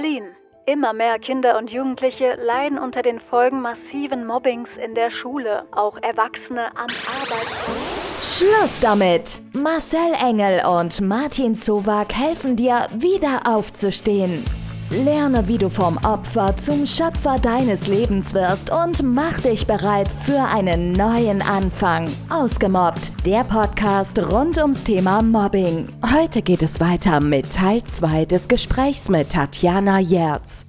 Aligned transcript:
Berlin. 0.00 0.24
Immer 0.66 0.92
mehr 0.92 1.18
Kinder 1.18 1.58
und 1.58 1.70
Jugendliche 1.70 2.34
leiden 2.34 2.78
unter 2.78 3.02
den 3.02 3.20
Folgen 3.20 3.60
massiven 3.60 4.26
Mobbings 4.26 4.70
in 4.76 4.94
der 4.94 5.10
Schule, 5.10 5.64
auch 5.72 5.98
Erwachsene 6.00 6.68
am 6.76 6.86
Arbeitsplatz. 6.86 8.38
Schluss 8.38 8.80
damit! 8.80 9.40
Marcel 9.52 10.12
Engel 10.22 10.62
und 10.64 11.00
Martin 11.00 11.56
Zowak 11.56 12.14
helfen 12.14 12.56
dir, 12.56 12.86
wieder 12.92 13.40
aufzustehen. 13.46 14.44
Lerne, 14.90 15.46
wie 15.46 15.56
du 15.56 15.70
vom 15.70 15.98
Opfer 15.98 16.56
zum 16.56 16.84
Schöpfer 16.84 17.38
deines 17.38 17.86
Lebens 17.86 18.34
wirst 18.34 18.72
und 18.72 19.04
mach 19.04 19.38
dich 19.40 19.64
bereit 19.64 20.08
für 20.24 20.42
einen 20.52 20.90
neuen 20.90 21.42
Anfang. 21.42 22.10
Ausgemobbt, 22.28 23.12
der 23.24 23.44
Podcast 23.44 24.18
rund 24.18 24.58
ums 24.58 24.82
Thema 24.82 25.22
Mobbing. 25.22 25.86
Heute 26.12 26.42
geht 26.42 26.62
es 26.62 26.80
weiter 26.80 27.20
mit 27.20 27.54
Teil 27.54 27.84
2 27.84 28.24
des 28.24 28.48
Gesprächs 28.48 29.08
mit 29.08 29.30
Tatjana 29.30 30.00
Jerz. 30.00 30.66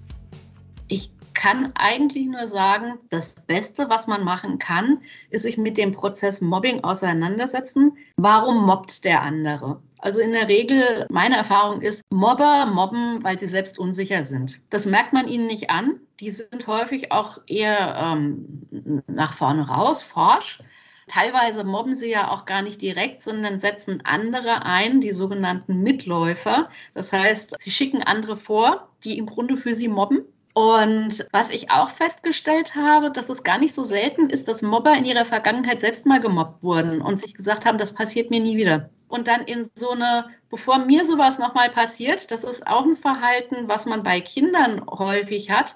Ich 0.87 1.11
kann 1.33 1.71
eigentlich 1.73 2.27
nur 2.27 2.45
sagen, 2.45 2.99
das 3.09 3.33
Beste, 3.47 3.89
was 3.89 4.05
man 4.05 4.23
machen 4.23 4.59
kann, 4.59 4.99
ist 5.31 5.41
sich 5.41 5.57
mit 5.57 5.79
dem 5.79 5.93
Prozess 5.93 6.41
Mobbing 6.41 6.83
auseinandersetzen. 6.83 7.97
Warum 8.17 8.67
mobbt 8.67 9.03
der 9.03 9.23
andere? 9.23 9.81
Also 10.01 10.19
in 10.19 10.31
der 10.31 10.47
Regel, 10.47 11.05
meine 11.09 11.37
Erfahrung 11.37 11.81
ist, 11.81 12.03
Mobber 12.09 12.65
mobben, 12.65 13.23
weil 13.23 13.37
sie 13.37 13.47
selbst 13.47 13.77
unsicher 13.77 14.23
sind. 14.23 14.59
Das 14.71 14.87
merkt 14.87 15.13
man 15.13 15.27
ihnen 15.27 15.45
nicht 15.45 15.69
an. 15.69 15.99
Die 16.19 16.31
sind 16.31 16.65
häufig 16.65 17.11
auch 17.11 17.37
eher 17.45 17.95
ähm, 18.01 18.67
nach 19.07 19.33
vorne 19.33 19.67
raus, 19.67 20.01
forsch. 20.01 20.59
Teilweise 21.07 21.63
mobben 21.63 21.95
sie 21.95 22.09
ja 22.09 22.31
auch 22.31 22.45
gar 22.45 22.63
nicht 22.63 22.81
direkt, 22.81 23.21
sondern 23.21 23.59
setzen 23.59 24.01
andere 24.03 24.65
ein, 24.65 25.01
die 25.01 25.11
sogenannten 25.11 25.83
Mitläufer. 25.83 26.69
Das 26.95 27.13
heißt, 27.13 27.57
sie 27.59 27.71
schicken 27.71 28.01
andere 28.01 28.37
vor, 28.37 28.89
die 29.03 29.19
im 29.19 29.27
Grunde 29.27 29.55
für 29.55 29.75
sie 29.75 29.87
mobben. 29.87 30.21
Und 30.53 31.27
was 31.31 31.51
ich 31.51 31.69
auch 31.69 31.89
festgestellt 31.89 32.75
habe, 32.75 33.11
dass 33.11 33.29
es 33.29 33.43
gar 33.43 33.59
nicht 33.59 33.73
so 33.73 33.83
selten 33.83 34.29
ist, 34.29 34.47
dass 34.47 34.63
Mobber 34.63 34.95
in 34.97 35.05
ihrer 35.05 35.25
Vergangenheit 35.25 35.79
selbst 35.79 36.05
mal 36.05 36.19
gemobbt 36.19 36.63
wurden 36.63 37.01
und 37.01 37.21
sich 37.21 37.35
gesagt 37.35 37.65
haben, 37.65 37.77
das 37.77 37.93
passiert 37.93 38.31
mir 38.31 38.39
nie 38.39 38.57
wieder 38.57 38.89
und 39.11 39.27
dann 39.27 39.41
in 39.41 39.69
so 39.75 39.91
eine, 39.91 40.29
bevor 40.49 40.79
mir 40.79 41.05
sowas 41.05 41.37
nochmal 41.37 41.69
passiert, 41.69 42.31
das 42.31 42.43
ist 42.43 42.65
auch 42.65 42.85
ein 42.85 42.95
Verhalten, 42.95 43.67
was 43.67 43.85
man 43.85 44.03
bei 44.03 44.21
Kindern 44.21 44.85
häufig 44.89 45.51
hat. 45.51 45.75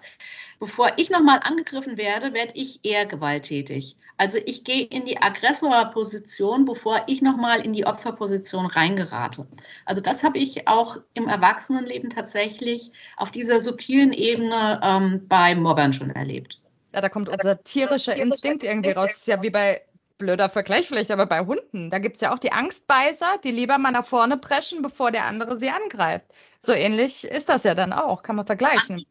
Bevor 0.59 0.93
ich 0.97 1.09
nochmal 1.09 1.41
angegriffen 1.43 1.97
werde, 1.97 2.33
werde 2.33 2.53
ich 2.55 2.79
eher 2.83 3.05
gewalttätig. 3.05 3.97
Also 4.17 4.37
ich 4.45 4.63
gehe 4.63 4.85
in 4.85 5.05
die 5.05 5.21
Aggressorposition, 5.21 6.63
bevor 6.63 7.03
ich 7.07 7.21
nochmal 7.21 7.59
in 7.59 7.73
die 7.73 7.85
Opferposition 7.85 8.65
reingerate. 8.65 9.45
Also 9.83 10.01
das 10.01 10.23
habe 10.23 10.37
ich 10.37 10.69
auch 10.69 10.97
im 11.13 11.27
Erwachsenenleben 11.27 12.09
tatsächlich 12.09 12.93
auf 13.17 13.31
dieser 13.31 13.59
subtilen 13.59 14.13
Ebene 14.13 14.79
ähm, 14.81 15.27
bei 15.27 15.53
Mobbern 15.55 15.91
schon 15.91 16.11
erlebt. 16.11 16.61
Ja, 16.93 17.01
da 17.01 17.09
kommt 17.09 17.27
unser 17.27 17.61
tierischer 17.61 18.15
Instinkt 18.15 18.63
irgendwie 18.63 18.91
raus. 18.91 19.09
Das 19.09 19.17
ist 19.17 19.27
ja 19.27 19.43
wie 19.43 19.49
bei 19.49 19.81
blöder 20.17 20.49
Vergleich 20.49 20.87
vielleicht, 20.87 21.11
aber 21.11 21.25
bei 21.25 21.45
Hunden, 21.45 21.89
da 21.89 21.99
gibt 21.99 22.15
es 22.15 22.21
ja 22.21 22.33
auch 22.33 22.39
die 22.39 22.51
Angstbeißer, 22.51 23.39
die 23.43 23.51
lieber 23.51 23.77
mal 23.77 23.91
nach 23.91 24.05
vorne 24.05 24.37
preschen, 24.37 24.81
bevor 24.81 25.11
der 25.11 25.25
andere 25.25 25.57
sie 25.57 25.69
angreift. 25.69 26.25
So 26.59 26.73
ähnlich 26.73 27.25
ist 27.25 27.49
das 27.49 27.63
ja 27.63 27.75
dann 27.75 27.93
auch, 27.93 28.23
kann 28.23 28.35
man 28.35 28.45
vergleichen. 28.45 29.05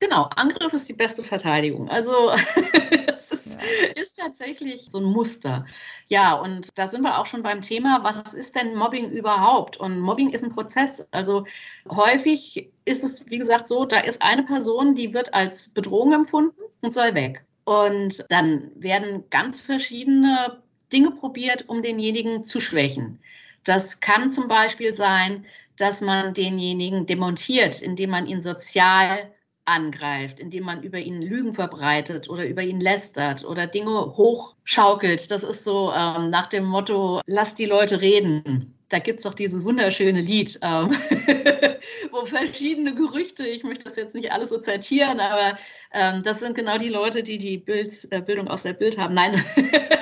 Genau, 0.00 0.28
Angriff 0.36 0.72
ist 0.72 0.88
die 0.88 0.94
beste 0.94 1.24
Verteidigung. 1.24 1.88
Also 1.88 2.30
es 3.16 3.32
ist, 3.32 3.54
ja. 3.54 4.02
ist, 4.02 4.16
tatsächlich 4.16 4.86
so 4.90 4.98
ein 4.98 5.04
Muster. 5.04 5.66
Ja, 6.06 6.34
und 6.34 6.70
da 6.78 6.86
sind 6.86 7.02
wir 7.02 7.18
auch 7.18 7.26
schon 7.26 7.42
beim 7.42 7.62
Thema, 7.62 8.04
was 8.04 8.32
ist 8.32 8.54
denn 8.54 8.76
Mobbing 8.76 9.10
überhaupt? 9.10 9.76
Und 9.76 9.98
Mobbing 9.98 10.30
ist 10.30 10.44
ein 10.44 10.54
Prozess. 10.54 11.04
Also 11.10 11.46
häufig 11.88 12.70
ist 12.84 13.02
es, 13.02 13.26
wie 13.26 13.38
gesagt, 13.38 13.66
so, 13.66 13.84
da 13.84 13.98
ist 13.98 14.22
eine 14.22 14.44
Person, 14.44 14.94
die 14.94 15.14
wird 15.14 15.34
als 15.34 15.68
Bedrohung 15.68 16.12
empfunden 16.12 16.60
und 16.80 16.94
soll 16.94 17.14
weg. 17.14 17.44
Und 17.68 18.24
dann 18.30 18.70
werden 18.76 19.24
ganz 19.28 19.60
verschiedene 19.60 20.62
Dinge 20.90 21.10
probiert, 21.10 21.68
um 21.68 21.82
denjenigen 21.82 22.42
zu 22.42 22.60
schwächen. 22.60 23.20
Das 23.62 24.00
kann 24.00 24.30
zum 24.30 24.48
Beispiel 24.48 24.94
sein, 24.94 25.44
dass 25.76 26.00
man 26.00 26.32
denjenigen 26.32 27.04
demontiert, 27.04 27.82
indem 27.82 28.08
man 28.08 28.26
ihn 28.26 28.40
sozial 28.40 29.30
angreift, 29.68 30.40
indem 30.40 30.64
man 30.64 30.82
über 30.82 30.98
ihn 30.98 31.22
Lügen 31.22 31.52
verbreitet 31.52 32.28
oder 32.28 32.46
über 32.46 32.62
ihn 32.62 32.80
lästert 32.80 33.44
oder 33.44 33.66
Dinge 33.66 34.16
hochschaukelt. 34.16 35.30
Das 35.30 35.42
ist 35.44 35.64
so 35.64 35.92
ähm, 35.92 36.30
nach 36.30 36.46
dem 36.46 36.64
Motto, 36.64 37.20
lass 37.26 37.54
die 37.54 37.66
Leute 37.66 38.00
reden. 38.00 38.74
Da 38.88 38.98
gibt 38.98 39.18
es 39.18 39.24
doch 39.24 39.34
dieses 39.34 39.64
wunderschöne 39.64 40.20
Lied, 40.20 40.58
ähm, 40.62 40.90
wo 42.10 42.24
verschiedene 42.24 42.94
Gerüchte, 42.94 43.46
ich 43.46 43.62
möchte 43.62 43.84
das 43.84 43.96
jetzt 43.96 44.14
nicht 44.14 44.32
alles 44.32 44.48
so 44.48 44.58
zitieren, 44.58 45.20
aber 45.20 45.58
ähm, 45.92 46.22
das 46.22 46.40
sind 46.40 46.56
genau 46.56 46.78
die 46.78 46.88
Leute, 46.88 47.22
die 47.22 47.36
die 47.36 47.58
Bild, 47.58 48.08
äh, 48.10 48.22
Bildung 48.22 48.48
aus 48.48 48.62
der 48.62 48.72
Bild 48.72 48.96
haben. 48.96 49.14
Nein. 49.14 49.44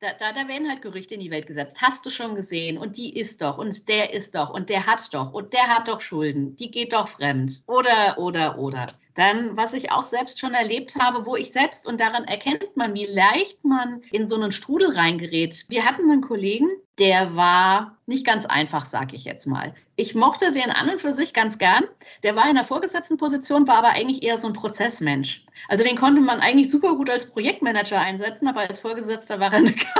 Da, 0.00 0.12
da, 0.12 0.32
da, 0.32 0.46
werden 0.46 0.68
halt 0.68 0.80
Gerüchte 0.80 1.14
in 1.14 1.20
die 1.20 1.30
Welt 1.32 1.46
gesetzt. 1.46 1.78
Hast 1.82 2.06
du 2.06 2.10
schon 2.10 2.36
gesehen? 2.36 2.78
Und 2.78 2.96
die 2.96 3.18
ist 3.18 3.42
doch, 3.42 3.58
und 3.58 3.88
der 3.88 4.12
ist 4.12 4.36
doch, 4.36 4.50
und 4.50 4.70
der 4.70 4.86
hat 4.86 5.12
doch, 5.12 5.32
und 5.32 5.52
der 5.52 5.66
hat 5.66 5.88
doch 5.88 6.00
Schulden. 6.00 6.54
Die 6.54 6.70
geht 6.70 6.92
doch 6.92 7.08
fremd. 7.08 7.64
Oder, 7.66 8.16
oder, 8.16 8.58
oder. 8.58 8.94
Dann, 9.18 9.56
was 9.56 9.72
ich 9.72 9.90
auch 9.90 10.04
selbst 10.04 10.38
schon 10.38 10.54
erlebt 10.54 10.94
habe, 10.94 11.26
wo 11.26 11.34
ich 11.34 11.50
selbst, 11.50 11.88
und 11.88 12.00
daran 12.00 12.22
erkennt 12.22 12.76
man, 12.76 12.94
wie 12.94 13.04
leicht 13.04 13.64
man 13.64 14.00
in 14.12 14.28
so 14.28 14.36
einen 14.36 14.52
Strudel 14.52 14.92
reingerät. 14.92 15.64
Wir 15.68 15.84
hatten 15.84 16.08
einen 16.08 16.20
Kollegen, 16.20 16.68
der 17.00 17.34
war 17.34 17.96
nicht 18.06 18.24
ganz 18.24 18.46
einfach, 18.46 18.86
sage 18.86 19.16
ich 19.16 19.24
jetzt 19.24 19.48
mal. 19.48 19.74
Ich 19.96 20.14
mochte 20.14 20.52
den 20.52 20.70
an 20.70 20.88
und 20.88 21.00
für 21.00 21.12
sich 21.12 21.32
ganz 21.32 21.58
gern. 21.58 21.84
Der 22.22 22.36
war 22.36 22.48
in 22.48 22.54
der 22.54 22.62
vorgesetzten 22.62 23.16
Position, 23.16 23.66
war 23.66 23.78
aber 23.78 23.88
eigentlich 23.88 24.22
eher 24.22 24.38
so 24.38 24.46
ein 24.46 24.52
Prozessmensch. 24.52 25.44
Also 25.66 25.82
den 25.82 25.96
konnte 25.96 26.20
man 26.20 26.38
eigentlich 26.38 26.70
super 26.70 26.94
gut 26.94 27.10
als 27.10 27.28
Projektmanager 27.28 28.00
einsetzen, 28.00 28.46
aber 28.46 28.60
als 28.60 28.78
Vorgesetzter 28.78 29.40
war 29.40 29.52
er 29.52 29.58
eine 29.58 29.72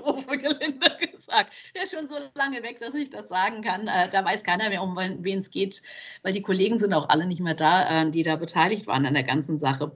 Katastrophe, 0.00 0.36
gelinde 0.36 0.90
gesagt. 1.30 1.52
Der 1.74 1.84
ist 1.84 1.94
schon 1.94 2.08
so 2.08 2.16
lange 2.34 2.62
weg, 2.62 2.78
dass 2.78 2.94
ich 2.94 3.10
das 3.10 3.28
sagen 3.28 3.62
kann. 3.62 3.88
Äh, 3.88 4.10
da 4.10 4.24
weiß 4.24 4.44
keiner 4.44 4.68
mehr, 4.68 4.82
um 4.82 4.96
wen 4.96 5.38
es 5.38 5.50
geht, 5.50 5.82
weil 6.22 6.32
die 6.32 6.42
Kollegen 6.42 6.78
sind 6.78 6.92
auch 6.92 7.08
alle 7.08 7.26
nicht 7.26 7.40
mehr 7.40 7.54
da, 7.54 8.02
äh, 8.02 8.10
die 8.10 8.22
da 8.22 8.36
beteiligt 8.36 8.49
waren 8.86 9.06
an 9.06 9.14
der 9.14 9.22
ganzen 9.22 9.58
Sache. 9.58 9.92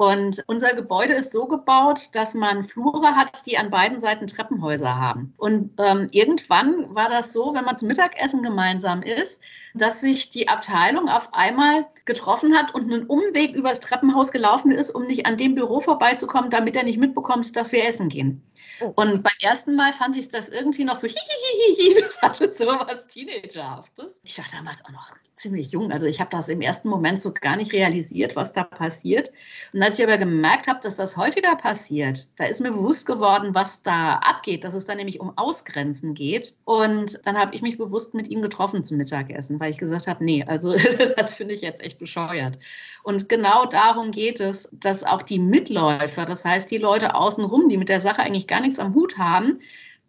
Und 0.00 0.42
unser 0.46 0.72
Gebäude 0.72 1.12
ist 1.12 1.30
so 1.30 1.46
gebaut, 1.46 2.08
dass 2.14 2.32
man 2.32 2.64
Flure 2.64 3.16
hat, 3.16 3.44
die 3.44 3.58
an 3.58 3.68
beiden 3.68 4.00
Seiten 4.00 4.26
Treppenhäuser 4.26 4.96
haben. 4.96 5.34
Und 5.36 5.74
ähm, 5.76 6.08
irgendwann 6.10 6.94
war 6.94 7.10
das 7.10 7.34
so, 7.34 7.52
wenn 7.52 7.66
man 7.66 7.76
zum 7.76 7.88
Mittagessen 7.88 8.42
gemeinsam 8.42 9.02
ist, 9.02 9.42
dass 9.74 10.00
sich 10.00 10.30
die 10.30 10.48
Abteilung 10.48 11.10
auf 11.10 11.34
einmal 11.34 11.86
getroffen 12.06 12.56
hat 12.56 12.74
und 12.74 12.90
einen 12.90 13.04
Umweg 13.08 13.54
übers 13.54 13.80
Treppenhaus 13.80 14.32
gelaufen 14.32 14.72
ist, 14.72 14.88
um 14.88 15.06
nicht 15.06 15.26
an 15.26 15.36
dem 15.36 15.54
Büro 15.54 15.80
vorbeizukommen, 15.80 16.48
damit 16.48 16.76
er 16.76 16.84
nicht 16.84 16.98
mitbekommt, 16.98 17.54
dass 17.54 17.70
wir 17.70 17.84
essen 17.84 18.08
gehen. 18.08 18.42
Oh. 18.80 18.94
Und 18.96 19.22
beim 19.22 19.32
ersten 19.42 19.76
Mal 19.76 19.92
fand 19.92 20.16
ich 20.16 20.28
das 20.28 20.48
irgendwie 20.48 20.84
noch 20.84 20.96
so, 20.96 21.06
hihihihi, 21.08 22.00
das 22.00 22.22
hatte 22.22 22.50
so 22.50 22.66
was 22.66 23.06
Teenagerhaftes. 23.06 24.06
Ich 24.22 24.38
war 24.38 24.46
damals 24.50 24.82
auch 24.82 24.90
noch 24.90 25.10
ziemlich 25.40 25.72
jung. 25.72 25.90
Also 25.90 26.06
ich 26.06 26.20
habe 26.20 26.30
das 26.30 26.48
im 26.48 26.60
ersten 26.60 26.88
Moment 26.88 27.22
so 27.22 27.32
gar 27.32 27.56
nicht 27.56 27.72
realisiert, 27.72 28.36
was 28.36 28.52
da 28.52 28.64
passiert. 28.64 29.32
Und 29.72 29.80
als 29.90 29.98
ich 29.98 30.04
aber 30.04 30.18
gemerkt 30.18 30.68
habe, 30.68 30.78
dass 30.80 30.94
das 30.94 31.16
häufiger 31.16 31.56
passiert, 31.56 32.28
da 32.38 32.44
ist 32.44 32.60
mir 32.60 32.70
bewusst 32.70 33.06
geworden, 33.06 33.56
was 33.56 33.82
da 33.82 34.18
abgeht, 34.18 34.62
dass 34.62 34.72
es 34.72 34.84
da 34.84 34.94
nämlich 34.94 35.18
um 35.18 35.36
Ausgrenzen 35.36 36.14
geht. 36.14 36.54
Und 36.64 37.18
dann 37.26 37.36
habe 37.36 37.56
ich 37.56 37.60
mich 37.60 37.76
bewusst 37.76 38.14
mit 38.14 38.28
ihm 38.28 38.40
getroffen 38.40 38.84
zum 38.84 38.98
Mittagessen, 38.98 39.58
weil 39.58 39.72
ich 39.72 39.78
gesagt 39.78 40.06
habe, 40.06 40.24
nee, 40.24 40.44
also 40.44 40.74
das 41.16 41.34
finde 41.34 41.54
ich 41.54 41.60
jetzt 41.60 41.82
echt 41.82 41.98
bescheuert. 41.98 42.56
Und 43.02 43.28
genau 43.28 43.66
darum 43.66 44.12
geht 44.12 44.38
es, 44.38 44.68
dass 44.70 45.02
auch 45.02 45.22
die 45.22 45.40
Mitläufer, 45.40 46.24
das 46.24 46.44
heißt 46.44 46.70
die 46.70 46.78
Leute 46.78 47.16
außenrum, 47.16 47.68
die 47.68 47.76
mit 47.76 47.88
der 47.88 48.00
Sache 48.00 48.22
eigentlich 48.22 48.46
gar 48.46 48.60
nichts 48.60 48.78
am 48.78 48.94
Hut 48.94 49.18
haben, 49.18 49.58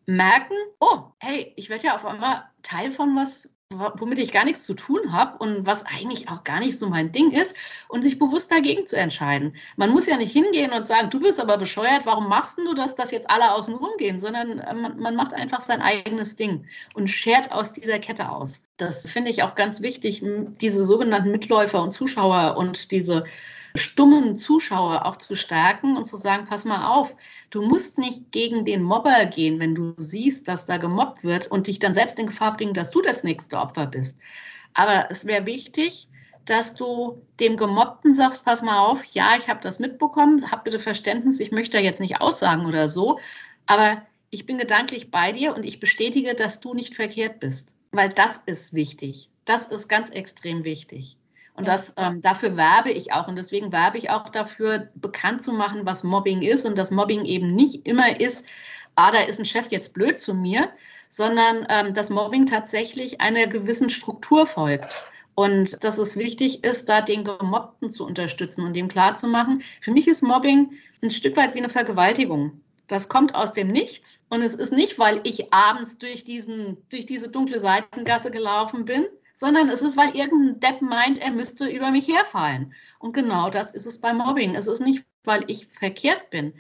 merken, 0.05 0.53
oh, 0.79 1.05
hey, 1.17 1.53
ich 1.55 1.69
werde 1.69 1.87
ja 1.87 1.95
auf 1.95 2.05
einmal 2.05 2.43
Teil 2.61 2.91
von 2.91 3.15
was 3.15 3.49
womit 3.71 4.19
ich 4.19 4.31
gar 4.31 4.45
nichts 4.45 4.63
zu 4.63 4.73
tun 4.73 5.11
habe 5.11 5.37
und 5.37 5.65
was 5.65 5.85
eigentlich 5.85 6.29
auch 6.29 6.43
gar 6.43 6.59
nicht 6.59 6.77
so 6.77 6.89
mein 6.89 7.11
Ding 7.11 7.31
ist 7.31 7.55
und 7.87 8.01
sich 8.01 8.19
bewusst 8.19 8.51
dagegen 8.51 8.87
zu 8.87 8.97
entscheiden. 8.97 9.55
Man 9.75 9.91
muss 9.91 10.05
ja 10.05 10.17
nicht 10.17 10.31
hingehen 10.31 10.71
und 10.71 10.85
sagen, 10.85 11.09
du 11.09 11.19
bist 11.19 11.39
aber 11.39 11.57
bescheuert, 11.57 12.05
warum 12.05 12.27
machst 12.27 12.57
du 12.57 12.73
das, 12.73 12.95
dass 12.95 13.11
jetzt 13.11 13.29
alle 13.29 13.53
außen 13.53 13.73
rumgehen, 13.73 14.19
sondern 14.19 14.59
äh, 14.59 14.73
man, 14.73 14.99
man 14.99 15.15
macht 15.15 15.33
einfach 15.33 15.61
sein 15.61 15.81
eigenes 15.81 16.35
Ding 16.35 16.65
und 16.93 17.09
schert 17.09 17.51
aus 17.51 17.73
dieser 17.73 17.99
Kette 17.99 18.29
aus. 18.29 18.61
Das 18.77 19.09
finde 19.09 19.31
ich 19.31 19.43
auch 19.43 19.55
ganz 19.55 19.81
wichtig, 19.81 20.23
diese 20.59 20.85
sogenannten 20.85 21.31
Mitläufer 21.31 21.83
und 21.83 21.91
Zuschauer 21.91 22.57
und 22.57 22.91
diese 22.91 23.25
stummen 23.75 24.37
Zuschauer 24.37 25.05
auch 25.05 25.15
zu 25.17 25.35
stärken 25.35 25.97
und 25.97 26.05
zu 26.05 26.17
sagen, 26.17 26.45
pass 26.47 26.65
mal 26.65 26.87
auf, 26.87 27.15
du 27.51 27.61
musst 27.61 27.97
nicht 27.97 28.31
gegen 28.31 28.65
den 28.65 28.81
Mobber 28.81 29.25
gehen, 29.25 29.59
wenn 29.59 29.75
du 29.75 29.93
siehst, 29.97 30.47
dass 30.47 30.65
da 30.65 30.77
gemobbt 30.77 31.23
wird 31.23 31.47
und 31.47 31.67
dich 31.67 31.79
dann 31.79 31.93
selbst 31.93 32.17
in 32.17 32.27
Gefahr 32.27 32.57
bringen, 32.57 32.73
dass 32.73 32.91
du 32.91 33.01
das 33.01 33.23
nächste 33.23 33.59
Opfer 33.59 33.85
bist. 33.85 34.17
Aber 34.73 35.07
es 35.11 35.25
wäre 35.25 35.45
wichtig, 35.45 36.07
dass 36.45 36.73
du 36.73 37.21
dem 37.39 37.57
Gemobbten 37.57 38.13
sagst, 38.13 38.45
pass 38.45 38.61
mal 38.61 38.79
auf, 38.79 39.03
ja, 39.05 39.35
ich 39.37 39.47
habe 39.47 39.59
das 39.61 39.79
mitbekommen, 39.79 40.49
hab 40.51 40.63
bitte 40.63 40.79
Verständnis, 40.79 41.39
ich 41.39 41.51
möchte 41.51 41.77
da 41.77 41.83
jetzt 41.83 41.99
nicht 41.99 42.19
aussagen 42.19 42.65
oder 42.65 42.89
so, 42.89 43.19
aber 43.67 44.01
ich 44.31 44.45
bin 44.45 44.57
gedanklich 44.57 45.11
bei 45.11 45.33
dir 45.33 45.55
und 45.55 45.63
ich 45.63 45.79
bestätige, 45.79 46.33
dass 46.33 46.59
du 46.61 46.73
nicht 46.73 46.95
verkehrt 46.95 47.39
bist, 47.39 47.73
weil 47.91 48.09
das 48.09 48.41
ist 48.45 48.73
wichtig. 48.73 49.29
Das 49.45 49.65
ist 49.65 49.87
ganz 49.87 50.09
extrem 50.09 50.63
wichtig. 50.63 51.17
Und 51.61 51.67
das, 51.67 51.93
ähm, 51.97 52.21
dafür 52.21 52.57
werbe 52.57 52.89
ich 52.89 53.13
auch. 53.13 53.27
Und 53.27 53.35
deswegen 53.35 53.71
werbe 53.71 53.99
ich 53.99 54.09
auch 54.09 54.29
dafür, 54.29 54.89
bekannt 54.95 55.43
zu 55.43 55.53
machen, 55.53 55.85
was 55.85 56.03
Mobbing 56.03 56.41
ist. 56.41 56.65
Und 56.65 56.75
dass 56.75 56.89
Mobbing 56.89 57.23
eben 57.23 57.53
nicht 57.53 57.85
immer 57.85 58.19
ist, 58.19 58.43
ah, 58.95 59.11
da 59.11 59.21
ist 59.21 59.37
ein 59.37 59.45
Chef 59.45 59.67
jetzt 59.69 59.93
blöd 59.93 60.19
zu 60.19 60.33
mir, 60.33 60.71
sondern 61.09 61.67
ähm, 61.69 61.93
dass 61.93 62.09
Mobbing 62.09 62.47
tatsächlich 62.47 63.21
einer 63.21 63.45
gewissen 63.45 63.91
Struktur 63.91 64.47
folgt. 64.47 65.05
Und 65.35 65.83
dass 65.83 65.99
es 65.99 66.17
wichtig 66.17 66.63
ist, 66.63 66.89
da 66.89 67.01
den 67.01 67.25
Gemobbten 67.25 67.93
zu 67.93 68.07
unterstützen 68.07 68.65
und 68.65 68.75
dem 68.75 68.87
klarzumachen. 68.87 69.61
Für 69.81 69.91
mich 69.91 70.07
ist 70.07 70.23
Mobbing 70.23 70.71
ein 71.03 71.11
Stück 71.11 71.37
weit 71.37 71.53
wie 71.53 71.59
eine 71.59 71.69
Vergewaltigung. 71.69 72.59
Das 72.87 73.07
kommt 73.07 73.35
aus 73.35 73.53
dem 73.53 73.67
Nichts. 73.67 74.19
Und 74.29 74.41
es 74.41 74.55
ist 74.55 74.73
nicht, 74.73 74.97
weil 74.97 75.21
ich 75.25 75.53
abends 75.53 75.99
durch, 75.99 76.23
diesen, 76.23 76.77
durch 76.89 77.05
diese 77.05 77.29
dunkle 77.29 77.59
Seitengasse 77.59 78.31
gelaufen 78.31 78.83
bin, 78.83 79.05
sondern 79.41 79.69
es 79.69 79.81
ist, 79.81 79.97
weil 79.97 80.15
irgendein 80.15 80.59
Depp 80.59 80.83
meint, 80.83 81.17
er 81.17 81.31
müsste 81.31 81.67
über 81.67 81.89
mich 81.89 82.07
herfallen. 82.07 82.75
Und 82.99 83.13
genau 83.13 83.49
das 83.49 83.71
ist 83.71 83.87
es 83.87 83.97
bei 83.99 84.13
Mobbing. 84.13 84.53
Es 84.53 84.67
ist 84.67 84.81
nicht, 84.81 85.03
weil 85.23 85.43
ich 85.47 85.65
verkehrt 85.65 86.29
bin. 86.29 86.53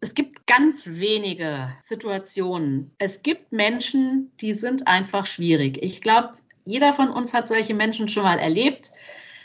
Es 0.00 0.14
gibt 0.14 0.46
ganz 0.46 0.86
wenige 0.86 1.74
Situationen. 1.82 2.90
Es 2.96 3.22
gibt 3.22 3.52
Menschen, 3.52 4.32
die 4.40 4.54
sind 4.54 4.86
einfach 4.86 5.26
schwierig. 5.26 5.76
Ich 5.82 6.00
glaube, 6.00 6.30
jeder 6.64 6.94
von 6.94 7.10
uns 7.10 7.34
hat 7.34 7.48
solche 7.48 7.74
Menschen 7.74 8.08
schon 8.08 8.22
mal 8.22 8.38
erlebt. 8.38 8.92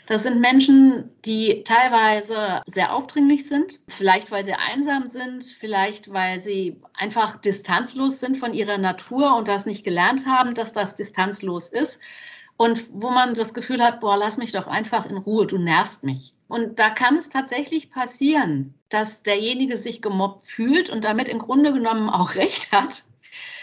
Das 0.06 0.22
sind 0.22 0.40
Menschen, 0.40 1.10
die 1.26 1.64
teilweise 1.64 2.62
sehr 2.64 2.94
aufdringlich 2.94 3.46
sind, 3.46 3.80
vielleicht 3.88 4.30
weil 4.30 4.46
sie 4.46 4.54
einsam 4.54 5.08
sind, 5.08 5.44
vielleicht 5.44 6.10
weil 6.14 6.42
sie 6.42 6.80
einfach 6.94 7.36
distanzlos 7.36 8.18
sind 8.18 8.38
von 8.38 8.54
ihrer 8.54 8.78
Natur 8.78 9.36
und 9.36 9.46
das 9.46 9.66
nicht 9.66 9.84
gelernt 9.84 10.24
haben, 10.24 10.54
dass 10.54 10.72
das 10.72 10.96
distanzlos 10.96 11.68
ist. 11.68 12.00
Und 12.58 12.88
wo 12.92 13.10
man 13.10 13.36
das 13.36 13.54
Gefühl 13.54 13.80
hat, 13.82 14.00
boah, 14.00 14.16
lass 14.16 14.36
mich 14.36 14.50
doch 14.50 14.66
einfach 14.66 15.06
in 15.06 15.16
Ruhe, 15.16 15.46
du 15.46 15.58
nervst 15.58 16.02
mich. 16.02 16.34
Und 16.48 16.80
da 16.80 16.90
kann 16.90 17.16
es 17.16 17.28
tatsächlich 17.28 17.92
passieren, 17.92 18.74
dass 18.88 19.22
derjenige 19.22 19.76
sich 19.76 20.02
gemobbt 20.02 20.44
fühlt 20.44 20.90
und 20.90 21.04
damit 21.04 21.28
im 21.28 21.38
Grunde 21.38 21.72
genommen 21.72 22.10
auch 22.10 22.34
recht 22.34 22.72
hat. 22.72 23.04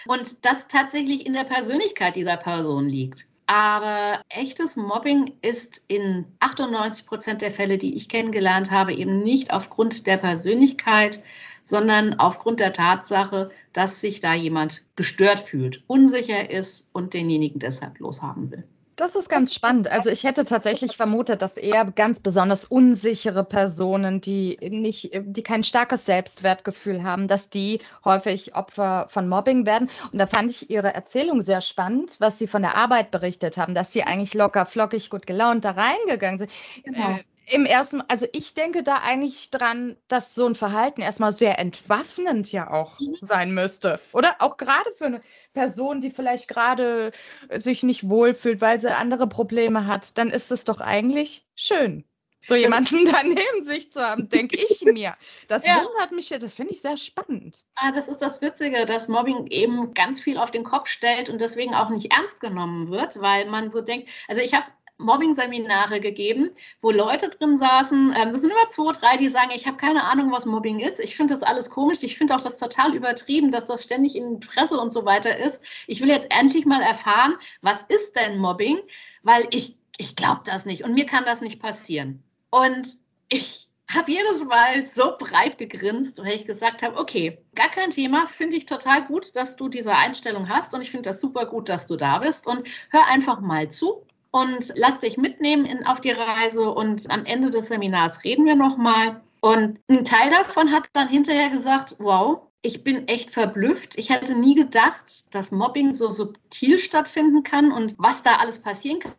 Und 0.07 0.45
das 0.45 0.69
tatsächlich 0.69 1.25
in 1.25 1.33
der 1.33 1.43
Persönlichkeit 1.43 2.15
dieser 2.15 2.37
Person 2.37 2.87
liegt. 2.87 3.27
Aber 3.47 4.21
echtes 4.29 4.77
Mobbing 4.77 5.33
ist 5.41 5.83
in 5.87 6.25
98 6.39 7.05
Prozent 7.05 7.41
der 7.41 7.51
Fälle, 7.51 7.77
die 7.77 7.97
ich 7.97 8.07
kennengelernt 8.07 8.71
habe, 8.71 8.93
eben 8.93 9.21
nicht 9.23 9.51
aufgrund 9.51 10.07
der 10.07 10.17
Persönlichkeit, 10.17 11.21
sondern 11.61 12.13
aufgrund 12.17 12.61
der 12.61 12.71
Tatsache, 12.71 13.51
dass 13.73 13.99
sich 13.99 14.21
da 14.21 14.33
jemand 14.33 14.83
gestört 14.95 15.41
fühlt, 15.41 15.83
unsicher 15.87 16.49
ist 16.49 16.87
und 16.93 17.13
denjenigen 17.13 17.59
deshalb 17.59 17.99
loshaben 17.99 18.51
will. 18.51 18.63
Das 18.95 19.15
ist 19.15 19.27
ganz 19.27 19.53
spannend. 19.53 19.91
Also 19.91 20.09
ich 20.09 20.23
hätte 20.23 20.45
tatsächlich 20.45 20.95
vermutet, 20.95 21.41
dass 21.41 21.57
eher 21.57 21.83
ganz 21.91 22.21
besonders 22.21 22.63
unsichere 22.63 23.43
Personen, 23.43 24.21
die 24.21 24.57
nicht, 24.61 25.11
die 25.13 25.43
kein 25.43 25.65
starkes 25.65 26.05
Selbstwertgefühl 26.05 27.03
haben, 27.03 27.27
dass 27.27 27.49
die 27.49 27.81
häufig 28.05 28.55
Opfer 28.55 29.07
von 29.09 29.27
Mobbing 29.27 29.65
werden. 29.65 29.89
Und 30.13 30.19
da 30.19 30.27
fand 30.27 30.49
ich 30.51 30.69
Ihre 30.69 30.93
Erzählung 30.93 31.41
sehr 31.41 31.59
spannend, 31.59 32.15
was 32.19 32.39
Sie 32.39 32.47
von 32.47 32.61
der 32.61 32.77
Arbeit 32.77 33.11
berichtet 33.11 33.57
haben, 33.57 33.75
dass 33.75 33.91
Sie 33.91 34.03
eigentlich 34.03 34.33
locker, 34.33 34.65
flockig, 34.65 35.09
gut 35.09 35.27
gelaunt 35.27 35.65
da 35.65 35.71
reingegangen 35.71 36.39
sind. 36.39 36.51
Genau. 36.85 37.17
Äh, 37.17 37.23
im 37.47 37.65
ersten, 37.65 38.01
also 38.07 38.25
ich 38.33 38.53
denke 38.53 38.83
da 38.83 38.97
eigentlich 38.97 39.51
dran, 39.51 39.95
dass 40.07 40.33
so 40.33 40.47
ein 40.47 40.55
Verhalten 40.55 41.01
erstmal 41.01 41.31
sehr 41.31 41.59
entwaffnend 41.59 42.51
ja 42.51 42.71
auch 42.71 42.99
mhm. 42.99 43.15
sein 43.21 43.51
müsste. 43.51 43.99
Oder 44.13 44.35
auch 44.39 44.57
gerade 44.57 44.91
für 44.97 45.05
eine 45.05 45.21
Person, 45.53 46.01
die 46.01 46.09
vielleicht 46.09 46.47
gerade 46.47 47.11
sich 47.51 47.83
nicht 47.83 48.09
wohlfühlt, 48.09 48.61
weil 48.61 48.79
sie 48.79 48.95
andere 48.95 49.27
Probleme 49.27 49.87
hat, 49.87 50.17
dann 50.17 50.29
ist 50.29 50.51
es 50.51 50.63
doch 50.63 50.79
eigentlich 50.81 51.45
schön, 51.55 52.03
so 52.41 52.55
jemanden 52.55 53.05
da 53.11 53.23
neben 53.23 53.63
sich 53.63 53.91
zu 53.91 54.01
haben, 54.01 54.29
denke 54.29 54.57
ich 54.57 54.81
mir. 54.85 55.15
Das 55.47 55.65
ja. 55.65 55.83
wundert 55.83 56.11
mich 56.11 56.29
ja, 56.29 56.37
das 56.37 56.53
finde 56.53 56.73
ich 56.73 56.81
sehr 56.81 56.97
spannend. 56.97 57.65
Ah, 57.75 57.91
das 57.91 58.07
ist 58.07 58.19
das 58.19 58.41
Witzige, 58.41 58.85
dass 58.85 59.07
Mobbing 59.07 59.47
eben 59.47 59.93
ganz 59.93 60.21
viel 60.21 60.37
auf 60.37 60.51
den 60.51 60.63
Kopf 60.63 60.87
stellt 60.87 61.29
und 61.29 61.41
deswegen 61.41 61.73
auch 61.73 61.89
nicht 61.89 62.11
ernst 62.11 62.39
genommen 62.39 62.89
wird, 62.91 63.19
weil 63.19 63.49
man 63.49 63.71
so 63.71 63.81
denkt, 63.81 64.09
also 64.27 64.41
ich 64.41 64.53
habe 64.53 64.65
Mobbing-Seminare 64.97 65.99
gegeben, 65.99 66.51
wo 66.81 66.91
Leute 66.91 67.29
drin 67.29 67.57
saßen. 67.57 68.13
Ähm, 68.15 68.31
das 68.31 68.41
sind 68.41 68.51
immer 68.51 68.69
zwei, 68.69 68.91
drei, 68.93 69.17
die 69.17 69.29
sagen, 69.29 69.51
ich 69.53 69.67
habe 69.67 69.77
keine 69.77 70.03
Ahnung, 70.03 70.31
was 70.31 70.45
Mobbing 70.45 70.79
ist. 70.79 70.99
Ich 70.99 71.15
finde 71.15 71.33
das 71.33 71.43
alles 71.43 71.69
komisch. 71.69 71.97
Ich 72.01 72.17
finde 72.17 72.35
auch 72.35 72.41
das 72.41 72.57
total 72.57 72.95
übertrieben, 72.95 73.51
dass 73.51 73.65
das 73.65 73.83
ständig 73.83 74.15
in 74.15 74.39
Presse 74.39 74.79
und 74.79 74.93
so 74.93 75.05
weiter 75.05 75.37
ist. 75.37 75.61
Ich 75.87 76.01
will 76.01 76.09
jetzt 76.09 76.27
endlich 76.31 76.65
mal 76.65 76.81
erfahren, 76.81 77.35
was 77.61 77.81
ist 77.83 78.15
denn 78.15 78.37
Mobbing? 78.37 78.79
Weil 79.23 79.47
ich, 79.51 79.77
ich 79.97 80.15
glaube 80.15 80.41
das 80.45 80.65
nicht 80.65 80.83
und 80.83 80.93
mir 80.93 81.05
kann 81.05 81.25
das 81.25 81.41
nicht 81.41 81.59
passieren. 81.59 82.23
Und 82.49 82.97
ich 83.29 83.67
habe 83.93 84.11
jedes 84.11 84.43
Mal 84.43 84.85
so 84.85 85.15
breit 85.17 85.57
gegrinst, 85.57 86.17
weil 86.19 86.35
ich 86.35 86.45
gesagt 86.45 86.81
habe, 86.81 86.97
okay, 86.97 87.37
gar 87.53 87.69
kein 87.69 87.91
Thema, 87.91 88.27
finde 88.27 88.57
ich 88.57 88.65
total 88.65 89.03
gut, 89.05 89.35
dass 89.35 89.55
du 89.55 89.69
diese 89.69 89.93
Einstellung 89.93 90.49
hast 90.49 90.73
und 90.73 90.81
ich 90.81 90.91
finde 90.91 91.09
das 91.09 91.21
super 91.21 91.45
gut, 91.45 91.69
dass 91.69 91.85
du 91.85 91.95
da 91.95 92.19
bist 92.19 92.47
und 92.47 92.67
hör 92.89 93.05
einfach 93.07 93.41
mal 93.41 93.69
zu 93.69 94.05
und 94.35 94.73
lass 94.75 94.99
dich 94.99 95.15
mitnehmen 95.15 95.65
in, 95.65 95.85
auf 95.85 96.01
die 96.01 96.11
Reise 96.11 96.69
und 96.69 97.09
am 97.09 97.23
Ende 97.23 97.51
des 97.51 97.69
Seminars 97.69 98.21
reden 98.25 98.45
wir 98.45 98.55
nochmal. 98.55 99.21
Und 99.39 99.79
ein 99.89 100.03
Teil 100.03 100.29
davon 100.29 100.73
hat 100.73 100.89
dann 100.91 101.07
hinterher 101.07 101.49
gesagt, 101.49 101.95
wow, 101.99 102.41
ich 102.61 102.83
bin 102.83 103.07
echt 103.07 103.31
verblüfft. 103.31 103.97
Ich 103.97 104.09
hätte 104.09 104.35
nie 104.35 104.53
gedacht, 104.53 105.33
dass 105.33 105.53
Mobbing 105.53 105.93
so 105.93 106.09
subtil 106.09 106.79
stattfinden 106.79 107.43
kann 107.43 107.71
und 107.71 107.95
was 107.97 108.23
da 108.23 108.35
alles 108.35 108.59
passieren 108.59 108.99
kann 108.99 109.13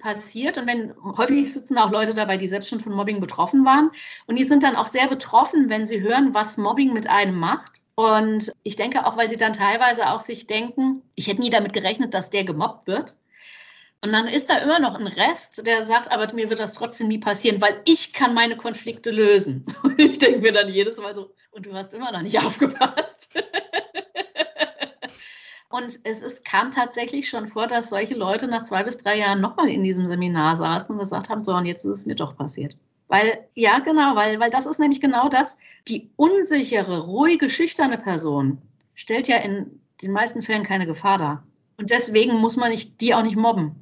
passiert. 0.00 0.56
Und 0.56 0.66
wenn 0.66 0.94
häufig 1.18 1.52
sitzen 1.52 1.76
auch 1.76 1.90
Leute 1.90 2.14
dabei, 2.14 2.36
die 2.38 2.48
selbst 2.48 2.70
schon 2.70 2.80
von 2.80 2.94
Mobbing 2.94 3.20
betroffen 3.20 3.66
waren. 3.66 3.90
Und 4.26 4.38
die 4.38 4.44
sind 4.44 4.62
dann 4.62 4.76
auch 4.76 4.86
sehr 4.86 5.08
betroffen, 5.08 5.68
wenn 5.68 5.86
sie 5.86 6.00
hören, 6.00 6.32
was 6.32 6.56
Mobbing 6.56 6.94
mit 6.94 7.10
einem 7.10 7.38
macht. 7.38 7.82
Und 7.94 8.54
ich 8.62 8.76
denke 8.76 9.04
auch, 9.04 9.16
weil 9.18 9.28
sie 9.28 9.36
dann 9.36 9.52
teilweise 9.52 10.08
auch 10.10 10.20
sich 10.20 10.46
denken, 10.46 11.02
ich 11.14 11.26
hätte 11.26 11.40
nie 11.40 11.50
damit 11.50 11.74
gerechnet, 11.74 12.14
dass 12.14 12.30
der 12.30 12.44
gemobbt 12.44 12.86
wird. 12.86 13.16
Und 14.02 14.12
dann 14.12 14.28
ist 14.28 14.48
da 14.48 14.56
immer 14.56 14.78
noch 14.78 14.98
ein 14.98 15.06
Rest, 15.06 15.66
der 15.66 15.82
sagt, 15.82 16.10
aber 16.10 16.32
mir 16.32 16.48
wird 16.48 16.58
das 16.58 16.72
trotzdem 16.72 17.08
nie 17.08 17.18
passieren, 17.18 17.60
weil 17.60 17.82
ich 17.84 18.14
kann 18.14 18.32
meine 18.32 18.56
Konflikte 18.56 19.10
lösen. 19.10 19.66
Und 19.82 19.98
ich 19.98 20.18
denke 20.18 20.40
mir 20.40 20.52
dann 20.52 20.70
jedes 20.70 20.96
Mal 20.96 21.14
so, 21.14 21.34
und 21.52 21.66
du 21.66 21.74
hast 21.74 21.92
immer 21.92 22.10
noch 22.12 22.22
nicht 22.22 22.38
aufgepasst. 22.44 23.28
Und 25.68 26.00
es 26.04 26.20
ist, 26.20 26.44
kam 26.44 26.70
tatsächlich 26.70 27.28
schon 27.28 27.46
vor, 27.46 27.66
dass 27.66 27.90
solche 27.90 28.14
Leute 28.14 28.48
nach 28.48 28.64
zwei 28.64 28.82
bis 28.84 28.96
drei 28.96 29.18
Jahren 29.18 29.40
nochmal 29.40 29.68
in 29.68 29.82
diesem 29.82 30.06
Seminar 30.06 30.56
saßen 30.56 30.90
und 30.90 30.98
gesagt 30.98 31.28
haben, 31.28 31.44
so, 31.44 31.52
und 31.52 31.66
jetzt 31.66 31.84
ist 31.84 31.98
es 31.98 32.06
mir 32.06 32.16
doch 32.16 32.36
passiert. 32.36 32.76
Weil, 33.08 33.46
ja, 33.54 33.80
genau, 33.80 34.16
weil, 34.16 34.40
weil 34.40 34.50
das 34.50 34.66
ist 34.66 34.78
nämlich 34.80 35.00
genau 35.00 35.28
das, 35.28 35.56
die 35.88 36.10
unsichere, 36.16 37.04
ruhige, 37.04 37.50
schüchterne 37.50 37.98
Person 37.98 38.62
stellt 38.94 39.28
ja 39.28 39.36
in 39.38 39.80
den 40.02 40.12
meisten 40.12 40.42
Fällen 40.42 40.64
keine 40.64 40.86
Gefahr 40.86 41.18
dar. 41.18 41.44
Und 41.76 41.90
deswegen 41.90 42.34
muss 42.36 42.56
man 42.56 42.70
nicht, 42.70 43.00
die 43.00 43.14
auch 43.14 43.22
nicht 43.22 43.36
mobben 43.36 43.74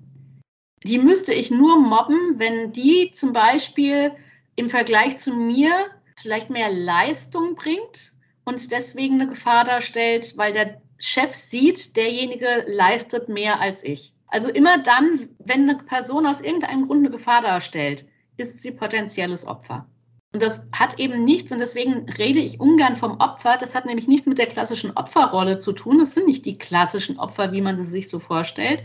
die 0.84 0.98
müsste 0.98 1.32
ich 1.32 1.50
nur 1.50 1.78
mobben, 1.78 2.38
wenn 2.38 2.72
die 2.72 3.12
zum 3.14 3.32
Beispiel 3.32 4.12
im 4.56 4.70
Vergleich 4.70 5.18
zu 5.18 5.32
mir 5.32 5.72
vielleicht 6.16 6.50
mehr 6.50 6.70
Leistung 6.70 7.54
bringt 7.54 8.12
und 8.44 8.70
deswegen 8.72 9.14
eine 9.14 9.28
Gefahr 9.28 9.64
darstellt, 9.64 10.36
weil 10.36 10.52
der 10.52 10.80
Chef 10.98 11.34
sieht, 11.34 11.96
derjenige 11.96 12.64
leistet 12.66 13.28
mehr 13.28 13.60
als 13.60 13.84
ich. 13.84 14.12
Also 14.26 14.48
immer 14.50 14.78
dann, 14.78 15.28
wenn 15.38 15.68
eine 15.68 15.78
Person 15.78 16.26
aus 16.26 16.40
irgendeinem 16.40 16.86
Grund 16.86 17.00
eine 17.00 17.10
Gefahr 17.10 17.42
darstellt, 17.42 18.06
ist 18.36 18.60
sie 18.60 18.72
potenzielles 18.72 19.46
Opfer. 19.46 19.86
Und 20.32 20.42
das 20.42 20.60
hat 20.72 20.98
eben 20.98 21.24
nichts, 21.24 21.52
und 21.52 21.58
deswegen 21.58 22.06
rede 22.10 22.38
ich 22.38 22.60
ungern 22.60 22.96
vom 22.96 23.18
Opfer. 23.18 23.56
Das 23.58 23.74
hat 23.74 23.86
nämlich 23.86 24.06
nichts 24.06 24.26
mit 24.26 24.36
der 24.36 24.46
klassischen 24.46 24.94
Opferrolle 24.94 25.58
zu 25.58 25.72
tun. 25.72 25.98
Das 25.98 26.12
sind 26.12 26.26
nicht 26.26 26.44
die 26.44 26.58
klassischen 26.58 27.18
Opfer, 27.18 27.50
wie 27.52 27.62
man 27.62 27.78
sie 27.78 27.90
sich 27.90 28.10
so 28.10 28.18
vorstellt, 28.18 28.82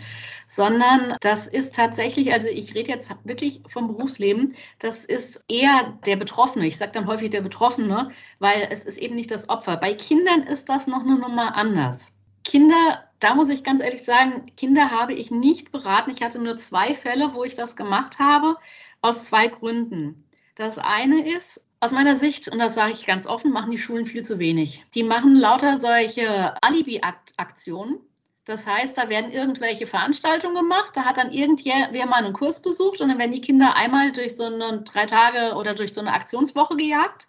sondern 0.48 1.18
das 1.20 1.48
ist 1.48 1.76
tatsächlich, 1.76 2.32
also 2.32 2.48
ich 2.48 2.74
rede 2.76 2.92
jetzt 2.92 3.12
wirklich 3.26 3.62
vom 3.68 3.88
Berufsleben, 3.88 4.56
das 4.80 5.04
ist 5.04 5.44
eher 5.50 6.00
der 6.06 6.16
Betroffene. 6.16 6.66
Ich 6.66 6.78
sage 6.78 6.94
dann 6.94 7.08
häufig 7.08 7.30
der 7.30 7.42
Betroffene, 7.42 8.12
weil 8.40 8.68
es 8.72 8.86
ist 8.86 8.98
eben 8.98 9.16
nicht 9.16 9.32
das 9.32 9.50
Opfer. 9.50 9.76
Bei 9.76 9.94
Kindern 9.94 10.44
ist 10.44 10.70
das 10.70 10.88
noch 10.88 11.02
eine 11.02 11.18
Nummer 11.20 11.56
anders. 11.56 12.14
Kinder, 12.46 13.04
da 13.20 13.36
muss 13.36 13.50
ich 13.50 13.66
ganz 13.66 13.82
ehrlich 13.82 14.04
sagen, 14.04 14.46
Kinder 14.56 14.92
habe 14.92 15.14
ich 15.14 15.30
nicht 15.30 15.74
beraten. 15.74 16.12
Ich 16.12 16.24
hatte 16.24 16.40
nur 16.40 16.56
zwei 16.56 16.96
Fälle, 16.96 17.34
wo 17.34 17.44
ich 17.44 17.56
das 17.56 17.76
gemacht 17.76 18.20
habe, 18.20 18.56
aus 19.02 19.26
zwei 19.26 19.48
Gründen. 19.48 20.23
Das 20.56 20.78
eine 20.78 21.36
ist, 21.36 21.66
aus 21.80 21.92
meiner 21.92 22.16
Sicht, 22.16 22.48
und 22.48 22.60
das 22.60 22.76
sage 22.76 22.94
ich 22.94 23.06
ganz 23.06 23.28
offen, 23.28 23.52
machen 23.52 23.72
die 23.72 23.78
Schulen 23.78 24.06
viel 24.06 24.24
zu 24.24 24.40
wenig. 24.40 24.86
Die 24.94 25.04
machen 25.04 25.36
lauter 25.36 25.78
solche 25.78 26.56
Alibi-Aktionen. 26.62 28.00
Das 28.46 28.68
heißt, 28.68 28.98
da 28.98 29.10
werden 29.10 29.32
irgendwelche 29.32 29.88
Veranstaltungen 29.88 30.56
gemacht, 30.56 30.92
da 30.96 31.06
hat 31.06 31.18
dann 31.18 31.32
irgendwer 31.32 32.06
mal 32.06 32.24
einen 32.24 32.34
Kurs 32.34 32.62
besucht 32.62 33.00
und 33.00 33.08
dann 33.08 33.18
werden 33.18 33.32
die 33.32 33.42
Kinder 33.42 33.76
einmal 33.76 34.12
durch 34.12 34.36
so 34.36 34.44
eine 34.44 34.82
drei 34.82 35.06
Tage 35.06 35.56
oder 35.56 35.74
durch 35.74 35.94
so 35.94 36.02
eine 36.02 36.12
Aktionswoche 36.12 36.76
gejagt. 36.76 37.28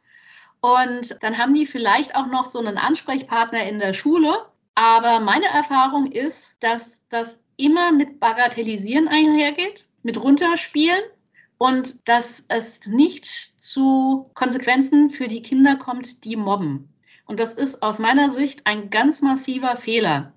Und 0.60 1.22
dann 1.22 1.38
haben 1.38 1.54
die 1.54 1.66
vielleicht 1.66 2.16
auch 2.16 2.26
noch 2.26 2.46
so 2.46 2.58
einen 2.58 2.78
Ansprechpartner 2.78 3.64
in 3.64 3.78
der 3.78 3.92
Schule. 3.92 4.46
Aber 4.74 5.20
meine 5.20 5.46
Erfahrung 5.46 6.10
ist, 6.10 6.56
dass 6.60 7.02
das 7.10 7.38
immer 7.56 7.92
mit 7.92 8.18
Bagatellisieren 8.18 9.06
einhergeht, 9.06 9.86
mit 10.02 10.20
Runterspielen 10.20 11.02
und 11.64 12.06
dass 12.10 12.44
es 12.48 12.84
nicht 12.84 13.24
zu 13.24 14.30
Konsequenzen 14.34 15.08
für 15.08 15.28
die 15.28 15.40
Kinder 15.40 15.76
kommt, 15.76 16.22
die 16.26 16.36
mobben. 16.36 16.90
Und 17.24 17.40
das 17.40 17.54
ist 17.54 17.82
aus 17.82 17.98
meiner 17.98 18.28
Sicht 18.28 18.66
ein 18.66 18.90
ganz 18.90 19.22
massiver 19.22 19.78
Fehler. 19.78 20.34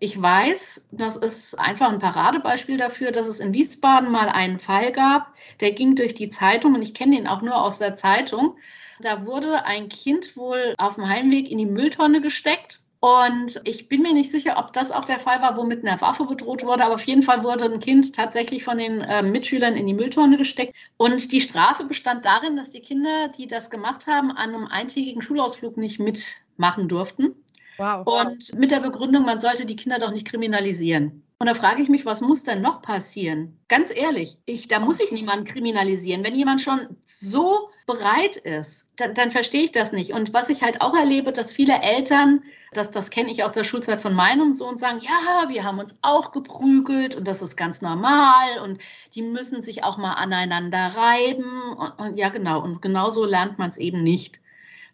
Ich 0.00 0.20
weiß, 0.20 0.88
das 0.90 1.14
ist 1.14 1.54
einfach 1.60 1.92
ein 1.92 2.00
Paradebeispiel 2.00 2.76
dafür, 2.76 3.12
dass 3.12 3.28
es 3.28 3.38
in 3.38 3.52
Wiesbaden 3.52 4.10
mal 4.10 4.28
einen 4.28 4.58
Fall 4.58 4.90
gab, 4.90 5.32
der 5.60 5.70
ging 5.70 5.94
durch 5.94 6.14
die 6.14 6.30
Zeitung 6.30 6.74
und 6.74 6.82
ich 6.82 6.92
kenne 6.92 7.18
ihn 7.18 7.28
auch 7.28 7.40
nur 7.40 7.62
aus 7.62 7.78
der 7.78 7.94
Zeitung. 7.94 8.56
Da 8.98 9.26
wurde 9.26 9.64
ein 9.66 9.88
Kind 9.88 10.36
wohl 10.36 10.74
auf 10.78 10.96
dem 10.96 11.08
Heimweg 11.08 11.52
in 11.52 11.58
die 11.58 11.66
Mülltonne 11.66 12.20
gesteckt 12.20 12.80
und 13.04 13.60
ich 13.64 13.90
bin 13.90 14.00
mir 14.00 14.14
nicht 14.14 14.30
sicher, 14.30 14.56
ob 14.56 14.72
das 14.72 14.90
auch 14.90 15.04
der 15.04 15.20
Fall 15.20 15.42
war, 15.42 15.58
wo 15.58 15.64
mit 15.64 15.86
einer 15.86 16.00
Waffe 16.00 16.24
bedroht 16.24 16.64
wurde, 16.64 16.86
aber 16.86 16.94
auf 16.94 17.04
jeden 17.06 17.20
Fall 17.20 17.44
wurde 17.44 17.66
ein 17.66 17.78
Kind 17.78 18.14
tatsächlich 18.14 18.64
von 18.64 18.78
den 18.78 19.02
äh, 19.02 19.22
Mitschülern 19.22 19.76
in 19.76 19.86
die 19.86 19.92
Mülltonne 19.92 20.38
gesteckt. 20.38 20.74
Und 20.96 21.30
die 21.30 21.42
Strafe 21.42 21.84
bestand 21.84 22.24
darin, 22.24 22.56
dass 22.56 22.70
die 22.70 22.80
Kinder, 22.80 23.28
die 23.28 23.46
das 23.46 23.68
gemacht 23.68 24.06
haben, 24.06 24.30
an 24.30 24.54
einem 24.54 24.68
eintägigen 24.68 25.20
Schulausflug 25.20 25.76
nicht 25.76 26.00
mitmachen 26.00 26.88
durften. 26.88 27.34
Wow. 27.76 28.06
Und 28.06 28.58
mit 28.58 28.70
der 28.70 28.80
Begründung, 28.80 29.26
man 29.26 29.38
sollte 29.38 29.66
die 29.66 29.76
Kinder 29.76 29.98
doch 29.98 30.10
nicht 30.10 30.26
kriminalisieren. 30.26 31.23
Und 31.44 31.48
da 31.48 31.54
frage 31.56 31.82
ich 31.82 31.90
mich, 31.90 32.06
was 32.06 32.22
muss 32.22 32.42
denn 32.42 32.62
noch 32.62 32.80
passieren? 32.80 33.58
Ganz 33.68 33.94
ehrlich, 33.94 34.38
ich, 34.46 34.66
da 34.66 34.78
muss 34.78 34.98
ich 34.98 35.12
niemanden 35.12 35.44
kriminalisieren. 35.44 36.24
Wenn 36.24 36.34
jemand 36.34 36.62
schon 36.62 36.96
so 37.04 37.68
bereit 37.86 38.38
ist, 38.38 38.88
dann, 38.96 39.12
dann 39.12 39.30
verstehe 39.30 39.64
ich 39.64 39.70
das 39.70 39.92
nicht. 39.92 40.14
Und 40.14 40.32
was 40.32 40.48
ich 40.48 40.62
halt 40.62 40.80
auch 40.80 40.96
erlebe, 40.96 41.32
dass 41.32 41.52
viele 41.52 41.82
Eltern, 41.82 42.42
das, 42.72 42.90
das 42.92 43.10
kenne 43.10 43.30
ich 43.30 43.44
aus 43.44 43.52
der 43.52 43.64
Schulzeit 43.64 44.00
von 44.00 44.14
meinem 44.14 44.54
Sohn, 44.54 44.78
sagen, 44.78 45.00
ja, 45.02 45.50
wir 45.50 45.64
haben 45.64 45.80
uns 45.80 45.94
auch 46.00 46.32
geprügelt 46.32 47.14
und 47.14 47.28
das 47.28 47.42
ist 47.42 47.56
ganz 47.56 47.82
normal 47.82 48.60
und 48.64 48.80
die 49.14 49.20
müssen 49.20 49.62
sich 49.62 49.84
auch 49.84 49.98
mal 49.98 50.14
aneinander 50.14 50.92
reiben. 50.96 51.74
Und, 51.74 51.98
und 51.98 52.16
ja, 52.16 52.30
genau. 52.30 52.62
Und 52.62 52.80
genauso 52.80 53.26
lernt 53.26 53.58
man 53.58 53.68
es 53.68 53.76
eben 53.76 54.02
nicht. 54.02 54.40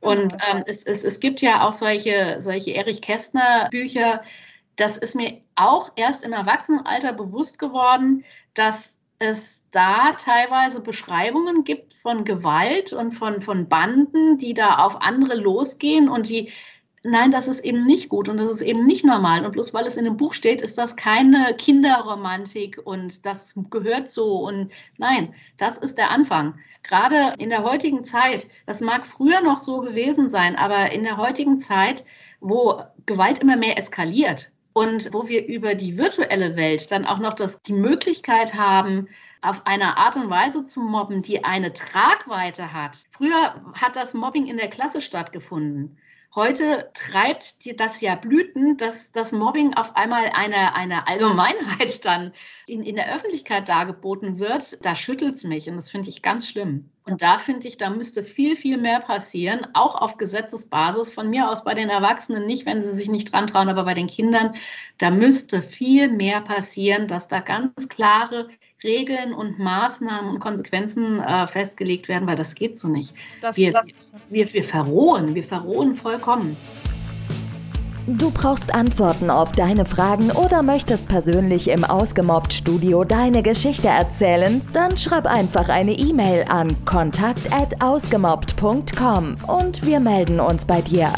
Und 0.00 0.36
ähm, 0.50 0.64
es, 0.66 0.82
es, 0.82 1.04
es 1.04 1.20
gibt 1.20 1.42
ja 1.42 1.62
auch 1.62 1.72
solche, 1.72 2.38
solche 2.40 2.72
Erich 2.72 3.02
Kästner 3.02 3.68
Bücher, 3.70 4.24
das 4.76 4.96
ist 4.96 5.14
mir 5.14 5.40
auch 5.56 5.92
erst 5.96 6.24
im 6.24 6.32
Erwachsenenalter 6.32 7.12
bewusst 7.12 7.58
geworden, 7.58 8.24
dass 8.54 8.94
es 9.20 9.62
da 9.70 10.12
teilweise 10.14 10.80
Beschreibungen 10.80 11.62
gibt 11.62 11.94
von 11.94 12.24
Gewalt 12.24 12.92
und 12.92 13.12
von, 13.12 13.42
von 13.42 13.68
Banden, 13.68 14.38
die 14.38 14.54
da 14.54 14.76
auf 14.76 15.00
andere 15.02 15.36
losgehen 15.36 16.08
und 16.08 16.28
die, 16.30 16.50
nein, 17.02 17.30
das 17.30 17.46
ist 17.46 17.60
eben 17.60 17.84
nicht 17.84 18.08
gut 18.08 18.30
und 18.30 18.38
das 18.38 18.50
ist 18.50 18.62
eben 18.62 18.86
nicht 18.86 19.04
normal. 19.04 19.44
Und 19.44 19.52
bloß 19.52 19.74
weil 19.74 19.86
es 19.86 19.98
in 19.98 20.06
einem 20.06 20.16
Buch 20.16 20.32
steht, 20.32 20.62
ist 20.62 20.78
das 20.78 20.96
keine 20.96 21.54
Kinderromantik 21.54 22.80
und 22.84 23.26
das 23.26 23.54
gehört 23.70 24.10
so. 24.10 24.38
Und 24.38 24.72
nein, 24.96 25.34
das 25.58 25.76
ist 25.76 25.98
der 25.98 26.10
Anfang. 26.10 26.58
Gerade 26.82 27.34
in 27.38 27.50
der 27.50 27.62
heutigen 27.62 28.04
Zeit, 28.04 28.46
das 28.66 28.80
mag 28.80 29.06
früher 29.06 29.42
noch 29.42 29.58
so 29.58 29.80
gewesen 29.80 30.30
sein, 30.30 30.56
aber 30.56 30.92
in 30.92 31.04
der 31.04 31.18
heutigen 31.18 31.58
Zeit, 31.58 32.04
wo 32.40 32.82
Gewalt 33.04 33.40
immer 33.40 33.56
mehr 33.56 33.76
eskaliert, 33.76 34.50
und 34.72 35.12
wo 35.12 35.28
wir 35.28 35.46
über 35.46 35.74
die 35.74 35.96
virtuelle 35.96 36.56
Welt 36.56 36.90
dann 36.92 37.04
auch 37.04 37.18
noch 37.18 37.34
das, 37.34 37.62
die 37.62 37.72
Möglichkeit 37.72 38.54
haben, 38.54 39.08
auf 39.42 39.66
eine 39.66 39.96
Art 39.96 40.16
und 40.16 40.28
Weise 40.28 40.66
zu 40.66 40.80
mobben, 40.80 41.22
die 41.22 41.44
eine 41.44 41.72
Tragweite 41.72 42.72
hat. 42.72 43.04
Früher 43.10 43.54
hat 43.72 43.96
das 43.96 44.14
Mobbing 44.14 44.46
in 44.46 44.58
der 44.58 44.68
Klasse 44.68 45.00
stattgefunden. 45.00 45.98
Heute 46.32 46.88
treibt 46.94 47.56
das 47.80 48.00
ja 48.00 48.14
Blüten, 48.14 48.76
dass 48.76 49.10
das 49.10 49.32
Mobbing 49.32 49.74
auf 49.74 49.96
einmal 49.96 50.30
eine, 50.32 50.76
eine 50.76 51.08
Allgemeinheit 51.08 52.04
dann 52.04 52.32
in, 52.68 52.84
in 52.84 52.94
der 52.94 53.12
Öffentlichkeit 53.12 53.68
dargeboten 53.68 54.38
wird. 54.38 54.84
Da 54.86 54.94
schüttelt 54.94 55.34
es 55.34 55.42
mich 55.42 55.68
und 55.68 55.74
das 55.74 55.90
finde 55.90 56.08
ich 56.08 56.22
ganz 56.22 56.48
schlimm. 56.48 56.88
Und 57.04 57.20
da 57.20 57.38
finde 57.38 57.66
ich, 57.66 57.78
da 57.78 57.90
müsste 57.90 58.22
viel, 58.22 58.54
viel 58.54 58.76
mehr 58.76 59.00
passieren, 59.00 59.66
auch 59.74 59.96
auf 60.00 60.18
Gesetzesbasis. 60.18 61.10
Von 61.10 61.30
mir 61.30 61.50
aus 61.50 61.64
bei 61.64 61.74
den 61.74 61.88
Erwachsenen 61.88 62.46
nicht, 62.46 62.64
wenn 62.64 62.80
sie 62.80 62.94
sich 62.94 63.08
nicht 63.08 63.32
dran 63.32 63.48
trauen, 63.48 63.68
aber 63.68 63.82
bei 63.82 63.94
den 63.94 64.06
Kindern, 64.06 64.54
da 64.98 65.10
müsste 65.10 65.62
viel 65.62 66.12
mehr 66.12 66.42
passieren, 66.42 67.08
dass 67.08 67.26
da 67.26 67.40
ganz 67.40 67.88
klare 67.88 68.48
Regeln 68.82 69.32
und 69.32 69.58
Maßnahmen 69.58 70.30
und 70.30 70.38
Konsequenzen 70.38 71.20
äh, 71.20 71.46
festgelegt 71.46 72.08
werden, 72.08 72.26
weil 72.26 72.36
das 72.36 72.54
geht 72.54 72.78
so 72.78 72.88
nicht. 72.88 73.14
Das, 73.42 73.56
wir, 73.56 73.72
das, 73.72 73.86
wir, 74.28 74.52
wir 74.52 74.64
verrohen, 74.64 75.34
wir 75.34 75.44
verrohen 75.44 75.96
vollkommen. 75.96 76.56
Du 78.06 78.30
brauchst 78.30 78.74
Antworten 78.74 79.28
auf 79.30 79.52
deine 79.52 79.84
Fragen 79.84 80.30
oder 80.32 80.62
möchtest 80.62 81.06
persönlich 81.08 81.68
im 81.68 81.84
Ausgemobbt-Studio 81.84 83.04
deine 83.04 83.42
Geschichte 83.42 83.88
erzählen? 83.88 84.62
Dann 84.72 84.96
schreib 84.96 85.26
einfach 85.26 85.68
eine 85.68 85.92
E-Mail 85.92 86.46
an 86.48 86.74
kontakt@ausgemobbt.com 86.86 89.36
und 89.46 89.86
wir 89.86 90.00
melden 90.00 90.40
uns 90.40 90.64
bei 90.64 90.80
dir. 90.80 91.12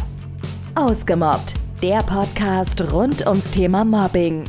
Ausgemobbt, 0.75 1.55
der 1.83 2.03
Podcast 2.03 2.93
rund 2.93 3.25
ums 3.27 3.49
Thema 3.51 3.85
Mobbing. 3.85 4.45